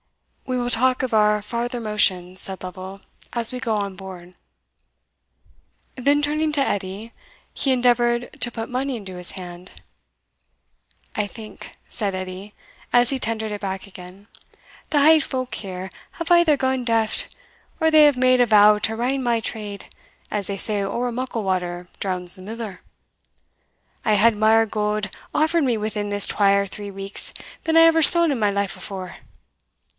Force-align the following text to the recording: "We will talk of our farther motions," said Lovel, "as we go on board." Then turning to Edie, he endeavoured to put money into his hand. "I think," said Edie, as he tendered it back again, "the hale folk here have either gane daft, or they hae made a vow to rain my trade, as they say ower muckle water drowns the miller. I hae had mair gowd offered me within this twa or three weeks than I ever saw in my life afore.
"We 0.47 0.57
will 0.57 0.71
talk 0.71 1.01
of 1.03 1.13
our 1.13 1.41
farther 1.41 1.79
motions," 1.79 2.41
said 2.41 2.61
Lovel, 2.61 2.99
"as 3.33 3.53
we 3.53 3.59
go 3.61 3.75
on 3.75 3.95
board." 3.95 4.33
Then 5.95 6.21
turning 6.21 6.51
to 6.53 6.59
Edie, 6.61 7.13
he 7.53 7.71
endeavoured 7.71 8.35
to 8.41 8.51
put 8.51 8.67
money 8.67 8.97
into 8.97 9.15
his 9.15 9.31
hand. 9.31 9.71
"I 11.15 11.25
think," 11.27 11.77
said 11.87 12.15
Edie, 12.15 12.53
as 12.91 13.11
he 13.11 13.19
tendered 13.19 13.51
it 13.53 13.61
back 13.61 13.87
again, 13.87 14.27
"the 14.89 14.99
hale 14.99 15.21
folk 15.21 15.53
here 15.55 15.89
have 16.13 16.31
either 16.31 16.57
gane 16.57 16.83
daft, 16.83 17.27
or 17.79 17.89
they 17.89 18.05
hae 18.11 18.19
made 18.19 18.41
a 18.41 18.47
vow 18.47 18.79
to 18.79 18.95
rain 18.95 19.21
my 19.23 19.39
trade, 19.39 19.85
as 20.29 20.47
they 20.47 20.57
say 20.57 20.81
ower 20.81 21.11
muckle 21.11 21.43
water 21.43 21.87
drowns 21.99 22.35
the 22.35 22.41
miller. 22.41 22.81
I 24.03 24.13
hae 24.15 24.21
had 24.21 24.35
mair 24.35 24.65
gowd 24.65 25.11
offered 25.33 25.63
me 25.63 25.77
within 25.77 26.09
this 26.09 26.27
twa 26.27 26.55
or 26.57 26.65
three 26.65 26.91
weeks 26.91 27.31
than 27.63 27.77
I 27.77 27.81
ever 27.83 28.01
saw 28.01 28.23
in 28.25 28.37
my 28.37 28.49
life 28.51 28.75
afore. 28.75 29.17